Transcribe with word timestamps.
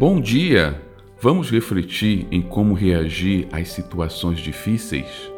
Bom 0.00 0.18
dia! 0.18 0.80
Vamos 1.20 1.50
refletir 1.50 2.26
em 2.30 2.40
como 2.40 2.72
reagir 2.72 3.46
às 3.52 3.68
situações 3.68 4.38
difíceis? 4.38 5.30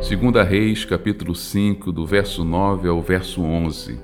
Segunda 0.00 0.42
Reis, 0.42 0.86
capítulo 0.86 1.34
5, 1.34 1.92
do 1.92 2.06
verso 2.06 2.42
9 2.42 2.88
ao 2.88 3.02
verso 3.02 3.42
11. 3.42 4.00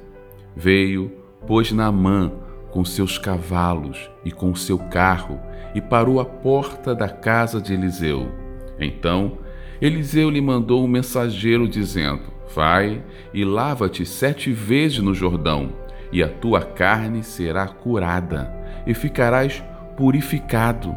Veio, 0.54 1.10
pois 1.46 1.72
Naamã 1.72 2.32
com 2.70 2.84
seus 2.84 3.16
cavalos 3.16 4.10
e 4.26 4.30
com 4.30 4.54
seu 4.54 4.78
carro 4.78 5.40
e 5.74 5.80
parou 5.80 6.20
à 6.20 6.24
porta 6.26 6.94
da 6.94 7.08
casa 7.08 7.62
de 7.62 7.72
Eliseu. 7.72 8.30
Então, 8.78 9.38
Eliseu 9.80 10.28
lhe 10.28 10.42
mandou 10.42 10.84
um 10.84 10.86
mensageiro 10.86 11.66
dizendo: 11.66 12.37
Vai 12.54 13.02
e 13.32 13.44
lava-te 13.44 14.06
sete 14.06 14.52
vezes 14.52 14.98
no 14.98 15.14
Jordão, 15.14 15.72
e 16.10 16.22
a 16.22 16.28
tua 16.28 16.62
carne 16.62 17.22
será 17.22 17.66
curada, 17.66 18.52
e 18.86 18.94
ficarás 18.94 19.62
purificado. 19.96 20.94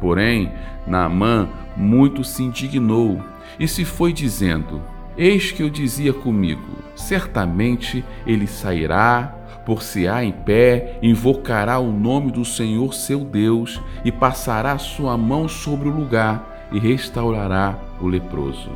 Porém, 0.00 0.52
Naamã 0.86 1.48
muito 1.76 2.22
se 2.24 2.42
indignou 2.42 3.22
e 3.58 3.66
se 3.66 3.84
foi 3.84 4.12
dizendo: 4.12 4.82
Eis 5.16 5.50
que 5.50 5.62
eu 5.62 5.70
dizia 5.70 6.12
comigo: 6.12 6.78
certamente 6.94 8.04
ele 8.26 8.46
sairá, 8.46 9.34
por-se-á 9.64 10.24
em 10.24 10.32
pé, 10.32 10.98
invocará 11.02 11.78
o 11.78 11.92
nome 11.92 12.30
do 12.30 12.44
Senhor 12.44 12.94
seu 12.94 13.20
Deus 13.20 13.80
e 14.04 14.10
passará 14.10 14.76
sua 14.78 15.16
mão 15.16 15.48
sobre 15.48 15.88
o 15.88 15.92
lugar 15.94 16.68
e 16.72 16.78
restaurará 16.78 17.78
o 18.00 18.06
leproso. 18.06 18.70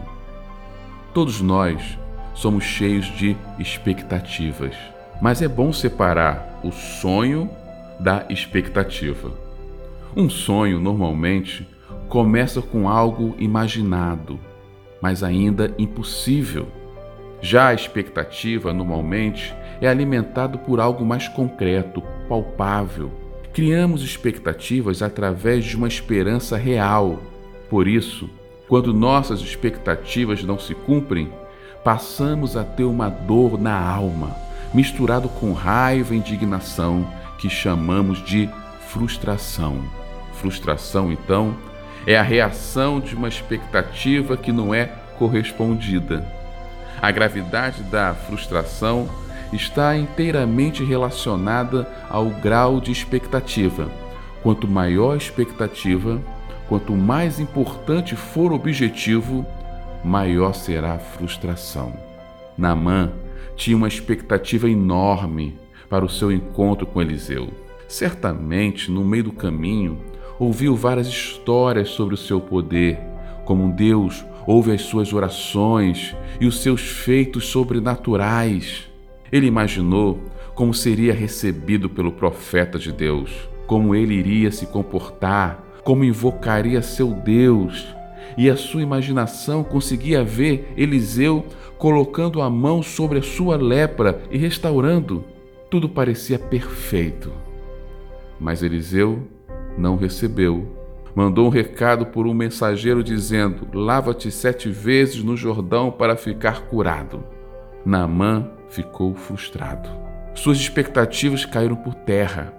Todos 1.13 1.41
nós 1.41 1.99
somos 2.37 2.63
cheios 2.63 3.07
de 3.07 3.37
expectativas. 3.59 4.77
Mas 5.21 5.43
é 5.43 5.49
bom 5.49 5.73
separar 5.73 6.61
o 6.63 6.71
sonho 6.71 7.51
da 7.99 8.27
expectativa. 8.29 9.33
Um 10.15 10.29
sonho, 10.29 10.79
normalmente, 10.79 11.67
começa 12.09 12.61
com 12.61 12.89
algo 12.89 13.35
imaginado, 13.39 14.39
mas 15.01 15.23
ainda 15.23 15.75
impossível. 15.79 16.69
Já 17.41 17.69
a 17.69 17.75
expectativa, 17.75 18.73
normalmente, 18.73 19.55
é 19.81 19.89
alimentada 19.89 20.59
por 20.59 20.79
algo 20.79 21.05
mais 21.05 21.29
concreto, 21.29 22.03
palpável. 22.29 23.11
Criamos 23.53 24.03
expectativas 24.03 25.03
através 25.03 25.65
de 25.65 25.77
uma 25.77 25.89
esperança 25.89 26.57
real. 26.57 27.19
Por 27.71 27.89
isso, 27.89 28.29
quando 28.69 28.93
nossas 28.93 29.41
expectativas 29.41 30.43
não 30.43 30.59
se 30.59 30.75
cumprem, 30.75 31.31
passamos 31.87 32.57
a 32.57 32.65
ter 32.65 32.83
uma 32.83 33.09
dor 33.09 33.57
na 33.57 33.79
alma, 33.79 34.37
misturado 34.75 35.29
com 35.29 35.53
raiva 35.53 36.17
e 36.17 36.19
indignação, 36.19 37.07
que 37.39 37.49
chamamos 37.49 38.19
de 38.25 38.51
frustração. 38.89 39.85
Frustração, 40.33 41.13
então, 41.13 41.57
é 42.05 42.19
a 42.19 42.25
reação 42.25 42.99
de 42.99 43.15
uma 43.15 43.29
expectativa 43.29 44.37
que 44.37 44.51
não 44.51 44.75
é 44.75 44.87
correspondida. 45.17 46.27
A 47.01 47.13
gravidade 47.13 47.85
da 47.85 48.13
frustração 48.15 49.09
está 49.53 49.97
inteiramente 49.97 50.83
relacionada 50.83 51.89
ao 52.11 52.31
grau 52.31 52.81
de 52.81 52.91
expectativa. 52.91 53.89
Quanto 54.43 54.67
maior 54.67 55.15
a 55.15 55.19
expectativa, 55.19 56.21
quanto 56.69 56.97
mais 56.97 57.39
importante 57.39 58.17
for 58.17 58.51
o 58.51 58.57
objetivo, 58.57 59.47
maior 60.07 60.55
será 60.55 60.95
a 60.95 60.99
frustração. 60.99 61.93
Naamã 62.57 63.13
tinha 63.57 63.77
uma 63.77 63.89
expectativa 63.89 64.71
enorme 64.71 65.59
para 65.91 66.05
o 66.05 66.09
seu 66.09 66.31
encontro 66.31 66.87
com 66.87 67.03
Eliseu. 67.03 67.49
Certamente, 67.89 68.91
no 68.91 69.05
meio 69.05 69.25
do 69.25 69.33
caminho, 69.33 69.99
ouviu 70.39 70.77
várias 70.77 71.09
histórias 71.09 71.89
sobre 71.91 72.15
o 72.15 72.19
seu 72.19 72.41
poder, 72.41 72.99
como 73.45 73.73
Deus 73.73 74.25
ouve 74.47 74.73
as 74.73 74.83
suas 74.83 75.13
orações 75.13 76.15
e 76.41 76.47
os 76.47 76.63
seus 76.63 76.81
feitos 76.81 77.47
sobrenaturais. 77.47 78.89
Ele 79.33 79.47
imaginou 79.47 80.21
como 80.55 80.73
seria 80.73 81.13
recebido 81.13 81.91
pelo 81.91 82.13
profeta 82.13 82.79
de 82.79 82.93
Deus, 82.93 83.31
como 83.67 83.95
ele 83.95 84.15
iria 84.15 84.53
se 84.53 84.67
comportar, 84.67 85.65
como 85.83 86.05
invocaria 86.05 86.81
seu 86.81 87.13
Deus 87.13 87.96
e 88.37 88.51
a 88.51 88.57
sua 88.57 88.83
imaginação 88.83 89.65
conseguia 89.65 90.23
ver 90.23 90.73
Eliseu 90.77 91.45
colocando 91.79 92.41
a 92.41 92.51
mão 92.51 92.83
sobre 92.83 93.19
a 93.19 93.23
sua 93.23 93.57
lepra 93.57 94.23
e 94.31 94.39
restaurando. 94.39 95.25
Tudo 95.71 95.89
parecia 95.89 96.39
perfeito. 96.39 97.33
Mas 98.41 98.63
Eliseu 98.63 99.23
não 99.77 99.97
recebeu. 99.97 100.67
Mandou 101.15 101.47
um 101.47 101.51
recado 101.51 102.07
por 102.07 102.27
um 102.27 102.35
mensageiro 102.35 103.03
dizendo: 103.03 103.67
Lava-te 103.73 104.31
sete 104.31 104.69
vezes 104.69 105.23
no 105.23 105.37
Jordão 105.37 105.91
para 105.91 106.17
ficar 106.17 106.63
curado. 106.67 107.25
Naamã 107.85 108.51
ficou 108.69 109.15
frustrado. 109.15 109.89
Suas 110.35 110.59
expectativas 110.59 111.45
caíram 111.45 111.77
por 111.77 111.95
terra. 111.95 112.53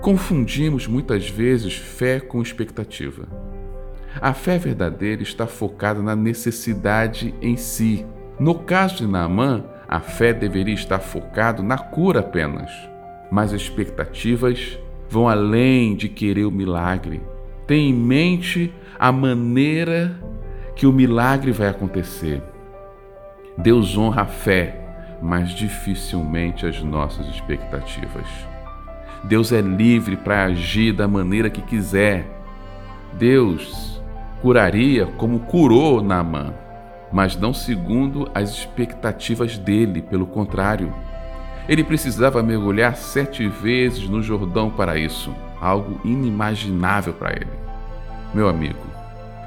Confundimos 0.00 0.86
muitas 0.86 1.28
vezes 1.28 1.74
fé 1.74 2.20
com 2.20 2.40
expectativa. 2.40 3.28
A 4.20 4.32
fé 4.32 4.58
verdadeira 4.58 5.22
está 5.22 5.46
focada 5.46 6.02
na 6.02 6.16
necessidade 6.16 7.34
em 7.40 7.56
si. 7.56 8.04
No 8.38 8.54
caso 8.54 8.96
de 8.96 9.06
Naamã, 9.06 9.64
a 9.88 10.00
fé 10.00 10.32
deveria 10.32 10.74
estar 10.74 10.98
focada 10.98 11.62
na 11.62 11.78
cura 11.78 12.20
apenas. 12.20 12.70
Mas 13.30 13.52
as 13.52 13.62
expectativas 13.62 14.78
vão 15.08 15.28
além 15.28 15.94
de 15.94 16.08
querer 16.08 16.44
o 16.44 16.50
milagre. 16.50 17.22
Tem 17.66 17.90
em 17.90 17.94
mente 17.94 18.72
a 18.98 19.12
maneira 19.12 20.18
que 20.74 20.86
o 20.86 20.92
milagre 20.92 21.52
vai 21.52 21.68
acontecer. 21.68 22.42
Deus 23.56 23.96
honra 23.96 24.22
a 24.22 24.26
fé, 24.26 25.16
mas 25.22 25.50
dificilmente 25.50 26.66
as 26.66 26.82
nossas 26.82 27.26
expectativas. 27.28 28.26
Deus 29.24 29.52
é 29.52 29.60
livre 29.60 30.16
para 30.16 30.44
agir 30.44 30.92
da 30.92 31.08
maneira 31.08 31.50
que 31.50 31.60
quiser. 31.62 32.26
Deus 33.14 33.97
curaria 34.40 35.06
como 35.06 35.40
curou 35.40 36.02
Naamã, 36.02 36.54
mas 37.12 37.36
não 37.36 37.52
segundo 37.52 38.30
as 38.34 38.50
expectativas 38.50 39.58
dele, 39.58 40.02
pelo 40.02 40.26
contrário. 40.26 40.92
Ele 41.68 41.84
precisava 41.84 42.42
mergulhar 42.42 42.96
sete 42.96 43.46
vezes 43.48 44.08
no 44.08 44.22
Jordão 44.22 44.70
para 44.70 44.98
isso, 44.98 45.34
algo 45.60 46.00
inimaginável 46.04 47.12
para 47.12 47.32
ele. 47.32 47.50
Meu 48.32 48.48
amigo, 48.48 48.86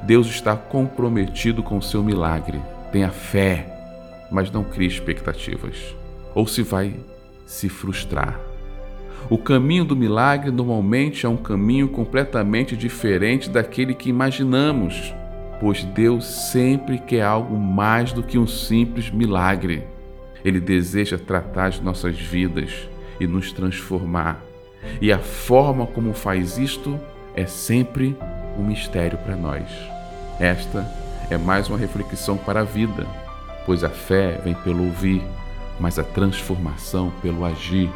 Deus 0.03 0.27
está 0.27 0.55
comprometido 0.55 1.61
com 1.61 1.77
o 1.77 1.81
seu 1.81 2.03
milagre. 2.03 2.59
Tenha 2.91 3.09
fé, 3.09 3.67
mas 4.29 4.51
não 4.51 4.63
crie 4.63 4.87
expectativas. 4.87 5.95
Ou 6.33 6.47
se 6.47 6.63
vai 6.63 6.95
se 7.45 7.69
frustrar. 7.69 8.50
O 9.29 9.37
caminho 9.37 9.85
do 9.85 9.95
milagre 9.95 10.51
normalmente 10.51 11.25
é 11.25 11.29
um 11.29 11.37
caminho 11.37 11.87
completamente 11.87 12.75
diferente 12.75 13.49
daquele 13.49 13.93
que 13.93 14.09
imaginamos, 14.09 15.13
pois 15.59 15.83
Deus 15.83 16.25
sempre 16.25 16.97
quer 16.97 17.21
algo 17.21 17.57
mais 17.57 18.11
do 18.11 18.23
que 18.23 18.37
um 18.37 18.47
simples 18.47 19.09
milagre. 19.09 19.83
Ele 20.43 20.59
deseja 20.59 21.17
tratar 21.17 21.67
as 21.67 21.79
nossas 21.79 22.19
vidas 22.19 22.89
e 23.19 23.27
nos 23.27 23.51
transformar. 23.51 24.43
E 24.99 25.11
a 25.11 25.19
forma 25.19 25.85
como 25.85 26.13
faz 26.13 26.57
isto 26.57 26.99
é 27.35 27.45
sempre 27.45 28.17
um 28.57 28.63
mistério 28.63 29.17
para 29.19 29.35
nós. 29.35 29.69
Esta 30.39 30.85
é 31.29 31.37
mais 31.37 31.69
uma 31.69 31.77
reflexão 31.77 32.35
para 32.35 32.61
a 32.61 32.65
vida, 32.65 33.05
pois 33.65 33.83
a 33.83 33.89
fé 33.89 34.41
vem 34.43 34.55
pelo 34.55 34.85
ouvir, 34.85 35.21
mas 35.79 35.99
a 35.99 36.03
transformação 36.03 37.13
pelo 37.21 37.45
agir. 37.45 37.89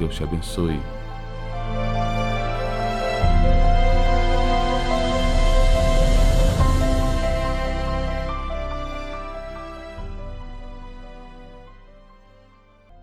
Deus 0.00 0.16
te 0.16 0.24
abençoe. 0.24 0.99